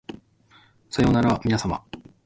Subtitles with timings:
[0.89, 1.85] さようならみなさま